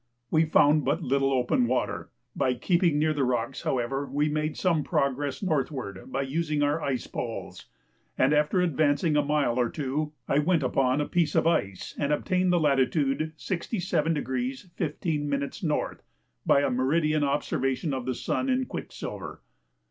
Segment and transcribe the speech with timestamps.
[0.31, 4.83] We found but little open water; by keeping near the rocks, however, we made some
[4.83, 7.67] progress northward by using our ice poles,
[8.17, 12.11] and after advancing a mile or two I went upon a piece of ice and
[12.11, 15.97] obtained the latitude 67° 15' N.
[16.47, 19.43] by a meridian observation of the sun in quicksilver.